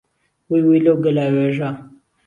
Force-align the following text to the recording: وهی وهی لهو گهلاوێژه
وهی 0.49 0.61
وهی 0.65 0.79
لهو 0.85 0.97
گهلاوێژه 1.03 1.69